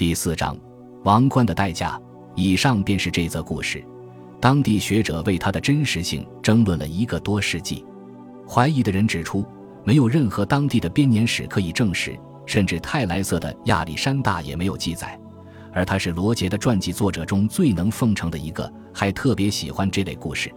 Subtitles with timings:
[0.00, 0.56] 第四章，
[1.04, 2.00] 王冠的代价。
[2.34, 3.84] 以上便是这则故事。
[4.40, 7.84] 当地学者为它的真实性争论了一个多世纪。
[8.48, 9.44] 怀疑的人指出，
[9.84, 15.20] 没有任何当地的编年史可以证实，甚至泰莱瑟的亚历山大也没有记载。
[15.70, 20.50] 而他是罗杰的传记作者中最能奉承的一个，还特别喜欢这类故事。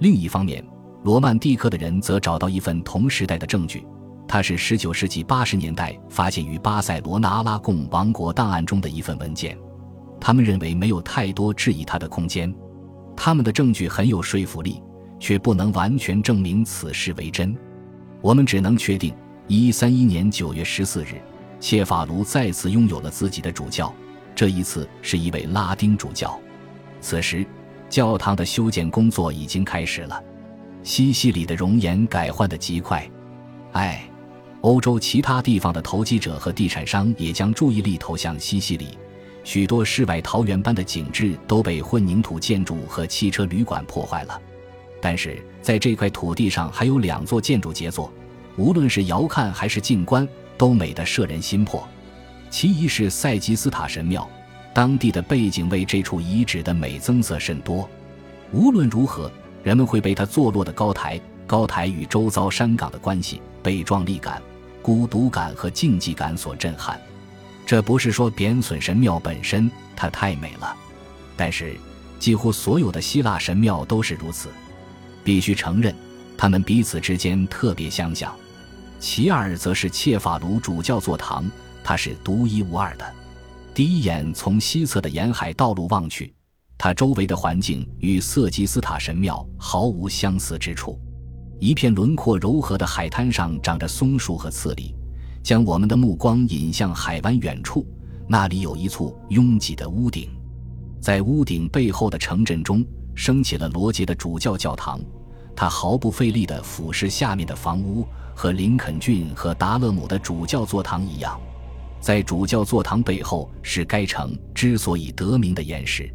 [0.00, 0.62] 另一方面，
[1.04, 3.86] 罗曼蒂克的人则找到一份同时代的证据，
[4.26, 9.56] 它是19世纪80年代发现于巴塞罗那阿拉贡王国档案中的一份文件。
[10.20, 12.52] 他们认为没有太多质疑他的空间，
[13.14, 14.82] 他们的证据很有说服力，
[15.20, 17.54] 却不能完全证明此事为真。
[18.22, 19.14] 我们只能确定
[19.48, 21.22] ，1131年9月14日，
[21.60, 23.94] 切法卢再次拥有了自己的主教，
[24.34, 26.38] 这一次是一位拉丁主教。
[27.02, 27.46] 此时，
[27.90, 30.18] 教堂的修建工作已经开始了。
[30.82, 33.06] 西西里的容颜改换得极快，
[33.72, 34.02] 哎，
[34.64, 38.96] 欧洲其他地方的投机者和地产商也将注意力投向西西里。
[39.44, 44.40] 许多世外桃源般的景致都被混凝土建筑和汽车旅馆破坏了，
[45.02, 48.10] 但是在这块土地上还有两座建筑杰作，
[48.56, 51.86] 无论是遥看还是近观都美得摄人心魄。
[52.48, 54.26] 其一是塞吉斯塔神庙，
[54.72, 57.86] 当地的背景为这处遗址的美增色甚多。
[58.50, 59.30] 无论如何，
[59.62, 64.40] 人们会被它坐落的高台、高台与周遭山岗的关系、被壮丽感、
[64.84, 67.00] 孤独感和竞技感所震撼。
[67.64, 70.76] 这不是说贬损神庙本身，它太美了。
[71.34, 71.74] 但是，
[72.18, 74.50] 几乎所有的希腊神庙都是如此。
[75.24, 75.96] 必须承认，
[76.36, 78.30] 他们彼此之间特别相像。
[79.00, 81.50] 其二，则是切法卢主教座堂，
[81.82, 83.14] 它是独一无二的。
[83.72, 86.34] 第一眼从西侧的沿海道路望去，
[86.76, 91.00] 它周围的环境与色吉斯塔神庙毫无相似之处。
[91.58, 94.94] 一片轮廓柔和的海滩上长着松树和刺梨。
[95.42, 97.86] 将我们的目光引向海湾远处，
[98.26, 100.30] 那里有一簇拥挤的屋顶，
[101.02, 102.82] 在屋顶背后的城镇中
[103.14, 104.98] 升起了罗杰的主教教堂，
[105.54, 111.38] 他毫不费力地俯视下面的房屋，和林肯郡和达勒姆的主教座堂一样。
[112.00, 116.10] 在主教座堂背后是该城之所以得名的岩石。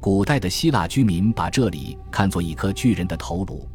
[0.00, 3.68] 古代的希腊居民把这里看作一颗巨人的头颅，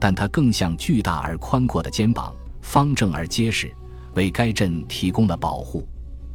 [0.00, 3.70] 但它更像巨大而宽阔的肩膀，方正而结实。
[4.14, 5.86] 为该镇提供了保护，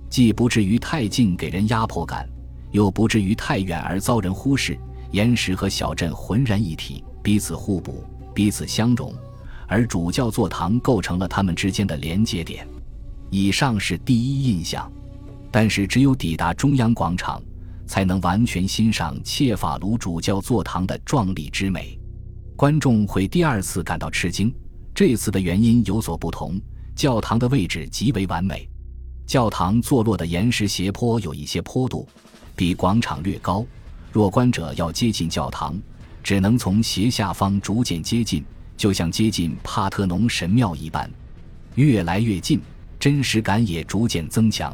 [0.09, 2.25] 既不至于太近给人压迫感，
[2.71, 4.79] 又不至于太远而遭人忽视。
[5.11, 9.13] 岩石和小镇浑然一体，彼此互补，彼此相融，
[9.67, 12.65] 而主教座堂构成了他们之间的连接点。
[13.29, 14.89] 以上是第一印象，
[15.51, 17.41] 但是只有抵达中央广场，
[17.85, 21.99] 才能完全欣赏切法卢主教座堂的壮丽之美。
[22.55, 24.53] 观众会第二次感到吃惊，
[24.93, 26.59] 这次的原因有所不同。
[26.95, 28.65] 教堂的位置极为完美，
[29.27, 32.07] 教堂坐落的岩石斜坡有一些坡度，
[32.55, 33.65] 比广场略高。
[34.13, 35.77] 若观者要接近教堂，
[36.23, 38.41] 只能从斜下方逐渐接近，
[38.77, 41.11] 就像接近帕特农神庙一般。
[41.75, 42.61] 越来越近，
[42.97, 44.73] 真实感也逐渐增强。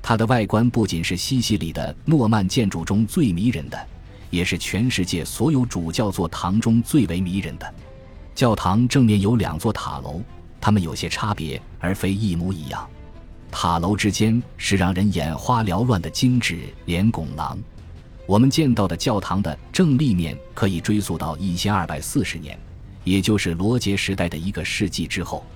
[0.00, 3.88] 它的外观不仅是西西里的诺曼建筑中最迷人的，
[4.30, 7.74] 也是全世界所有主教座堂中最为迷人的。
[8.34, 10.22] 教堂正面有两座塔楼。
[10.60, 12.84] 它们有些差别，而非一模一样。
[13.48, 17.56] 塔楼之间是让人眼花缭乱的精致连拱廊。
[18.26, 22.58] 我们见到的教堂的正立面可以追溯到一千二百四十年，
[23.04, 25.46] 也就是罗杰时代的一个世纪之后。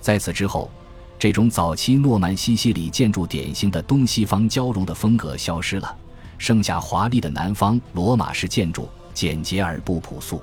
[0.00, 0.70] 在此之后，
[1.18, 5.96] 这种早期诺曼西西里建筑典型的东西方交融的风格消失了，
[6.38, 10.42] 剩下华丽的南方罗马式建筑，简洁而不朴素。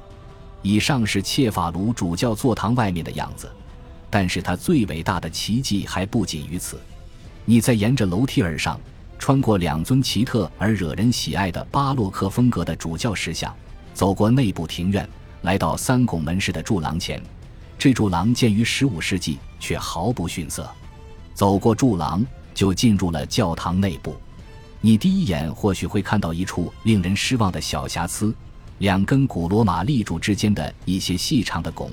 [0.61, 3.51] 以上是切法卢主教座堂外面的样子。
[4.13, 6.81] 但是它最伟大的奇迹还不仅于此。
[7.45, 8.77] 你在沿着楼梯而上，
[9.17, 13.55] 穿过两尊奇特而惹人喜爱的巴洛克风格的主教石像，
[13.93, 15.07] 走过内部庭院，
[15.43, 17.23] 来到三拱门式的柱廊前。
[17.79, 20.69] 这柱廊建于15世纪，却毫不逊色。
[21.33, 22.21] 走过柱廊，
[22.53, 24.13] 就进入了教堂内部。
[24.83, 28.33] 你第一眼或许会看到一处令人失望的小瑕疵：
[28.79, 31.91] 两根古罗马立柱之间的一些细长的拱。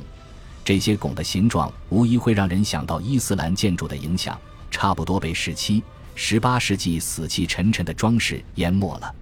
[0.65, 4.39] 这些拱的形状无疑会让人想到伊斯兰建筑的影响，
[4.71, 5.83] 差不多被十七、
[6.15, 9.15] 十八世纪死气沉沉的装饰淹没了。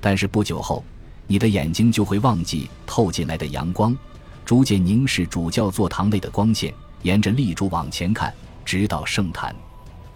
[0.00, 0.84] 但是不久后，
[1.28, 3.96] 你的眼睛就会忘记透进来的阳光，
[4.44, 8.34] 逐渐凝视主教座堂内的光线，沿着立柱往前看，
[8.64, 9.54] 直到圣坛。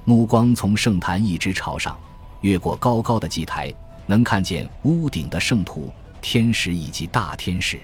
[0.05, 1.97] 目光从圣坛一直朝上，
[2.41, 3.73] 越过高高的祭台，
[4.07, 7.81] 能看见屋顶的圣徒、天使以及大天使。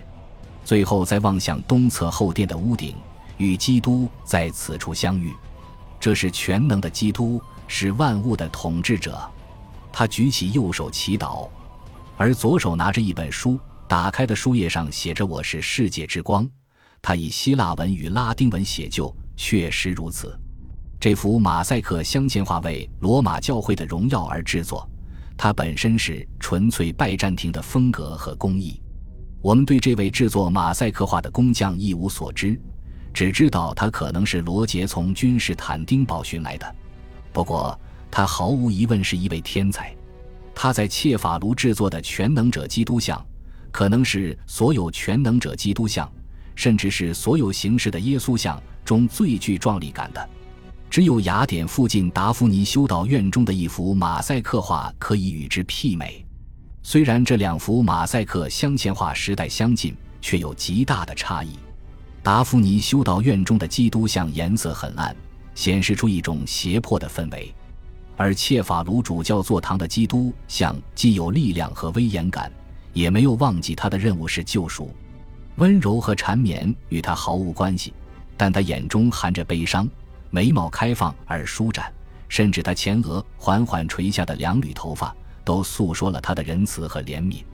[0.65, 2.97] 最后再望向东侧后殿的屋顶，
[3.37, 5.33] 与基督在此处相遇。
[6.01, 9.21] 这是全能的基督，是万物的统治者。
[9.93, 11.49] 他举起右手祈祷，
[12.17, 16.49] 而左手拿着一本书，打开的书页上写着“我是世界之光”。
[17.01, 20.39] 他以希腊文与拉丁文写就，确实如此。
[21.05, 24.89] 这幅马赛克镶嵌画为罗马教会的荣耀而制作，
[25.37, 28.81] 它本身是纯粹拜占庭的风格和工艺。
[29.43, 32.59] 我们对这位制作马赛克画的工匠一无所知，
[33.13, 36.75] 只知道他可能是罗杰从君士坦丁堡寻来的。
[37.35, 37.79] 不过，
[38.11, 39.95] 他毫无疑问是一位天才。
[40.55, 43.23] 他在切法卢制作的全能者基督像，
[43.71, 46.11] 可能是所有全能者基督像。
[46.55, 50.31] 甚至是所有形式的耶稣像中最具壮丽感的，
[50.95, 56.25] 只有雅典附近达芙妮修道院中的一幅马赛克画可以与之媲美。
[56.85, 61.59] 虽然这两幅马赛克镶嵌画时代相近，却有极大的差异。
[62.23, 65.17] 达芙妮修道院中的基督像颜色很暗，
[65.57, 67.53] 显示出一种胁迫的氛围；
[68.17, 72.53] 而切法卢主教座堂的基督像既有力量和威严感，
[72.93, 74.95] 也没有忘记他的任务是救赎。
[75.57, 77.93] 温柔和缠绵与他毫无关系，
[78.37, 79.89] 但他眼中含着悲伤，
[80.35, 81.93] 眉毛开放而舒展，
[82.29, 85.15] 甚至他前额缓缓垂下的两缕头发
[85.45, 87.45] 都诉说了他的仁慈和怜悯。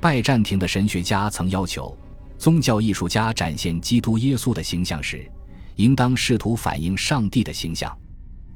[0.00, 1.94] 拜占庭的神学家曾要求，
[2.38, 5.30] 宗教艺术家展现基督耶稣的形象时，
[5.76, 7.94] 应当试图反映上帝的形象。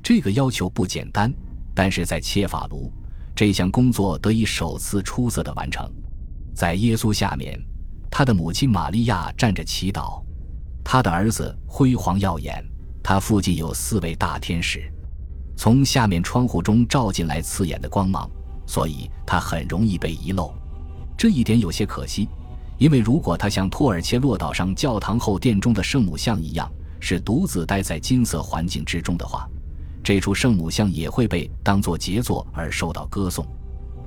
[0.03, 1.31] 这个要求不简单，
[1.75, 2.91] 但是在切法卢，
[3.37, 5.87] 这项工作得以首次出色的完成。
[6.55, 7.61] 在耶稣下面。
[8.11, 10.23] 他的母亲玛利亚站着祈祷，
[10.83, 12.65] 他的儿子辉煌耀眼，
[13.03, 14.83] 他附近有四位大天使，
[15.57, 18.31] 从下面窗户中照进来刺眼的光芒，
[18.67, 20.55] 所以他很容易被遗漏。
[21.17, 22.29] 这一点有些可惜，
[22.79, 29.49] 因为如果他像托尔切洛岛上教堂后殿中的圣母像一样，是独自待在金色环境之中的话，
[30.03, 33.47] 这处圣母像也会被当作杰作而受到歌颂。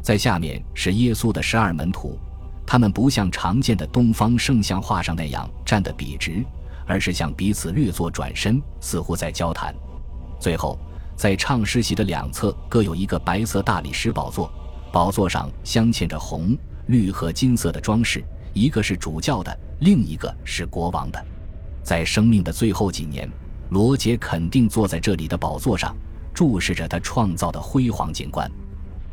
[0.01, 2.17] 在下面是耶稣的十二门徒。
[2.63, 6.41] 他们不像常见的东方圣像画上那样站得笔直，
[6.91, 9.73] 而是向彼此略作转身，似乎在交谈。
[10.37, 10.77] 最后，
[11.15, 14.51] 在唱诗席的两侧各有一个白色大理石宝座，
[14.91, 16.53] 宝座上镶嵌着红、
[16.87, 18.21] 绿和金色的装饰，
[18.53, 21.25] 一个是主教的，另一个是国王的。
[21.81, 23.25] 在生命的最后几年，
[23.69, 25.95] 罗杰肯定坐在这里的宝座上，
[26.33, 28.51] 注视着他创造的辉煌景观。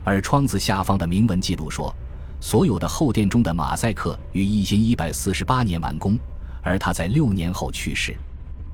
[0.03, 1.95] 而窗子下方的铭文记录说。
[2.41, 6.17] 所有的后殿中的马赛克于一千一百四十八年完工，
[6.63, 8.17] 而他在六年后去世。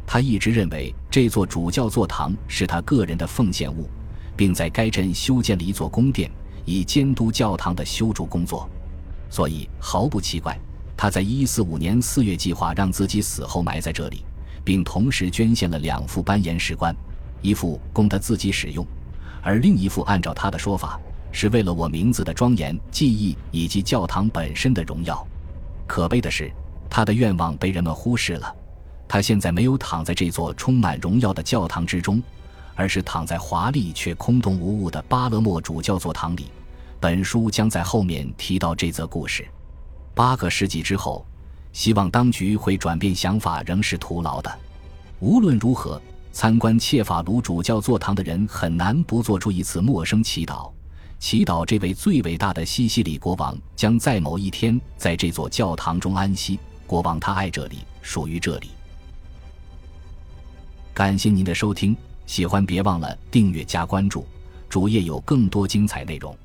[0.07, 3.89] 他一直认为这座主教座堂是他个人的奉献物，
[4.37, 6.31] 并在该镇修建了一座宫殿，
[6.65, 8.69] 以监督教堂的修筑工作。
[9.31, 10.59] 所以毫不奇怪，
[10.97, 14.25] 他在一四五年四月计划让自己死后埋在这里，
[14.63, 16.95] 并同时捐献了两副斑岩石棺，
[17.41, 18.87] 一副供他自己使用，
[19.43, 21.01] 而另一副按照他的说法。
[21.37, 25.27] 是为了我名字的庄严记忆以及教堂本身的荣耀。
[25.85, 26.49] 可悲的是，
[26.95, 28.55] 他的愿望被人们忽视了。
[29.09, 32.23] 他现在没有躺在这座充满荣耀的教堂之中，
[32.77, 36.53] 而是躺在华丽却空洞无物的巴勒莫主教座堂里。
[37.01, 39.45] 本书将在后面提到这则故事。
[40.15, 41.27] 八个世纪之后，
[41.73, 44.59] 希望当局会转变想法仍是徒劳的。
[45.19, 46.01] 无论如何，
[46.31, 50.71] 参观切法卢主教座堂的人很难不做出一次陌生祈祷。
[51.19, 56.57] 祈祷这位最伟大的西西里国王将在某一天在这座教堂中安息。
[56.95, 58.69] 国王他爱这里，属于这里。
[60.93, 64.25] 感谢您的收听，喜欢别忘了订阅加关注，
[64.69, 66.39] 主页有更多精彩内容。